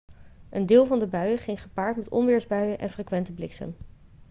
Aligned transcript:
een 0.49 0.65
deel 0.65 0.85
van 0.85 0.99
de 0.99 1.07
buien 1.07 1.37
ging 1.37 1.61
gepaard 1.61 1.97
met 1.97 2.09
onweersbuien 2.09 2.79
en 2.79 2.89
frequente 2.89 3.33
bliksem 3.33 3.75